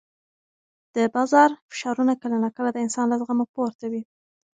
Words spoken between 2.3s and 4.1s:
ناکله د انسان له زغمه پورته وي.